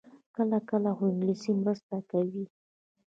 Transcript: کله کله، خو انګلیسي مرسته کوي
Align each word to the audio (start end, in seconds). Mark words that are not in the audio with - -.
کله 0.35 0.57
کله، 0.69 0.89
خو 0.95 1.03
انګلیسي 1.09 1.51
مرسته 1.63 1.95
کوي 2.09 2.43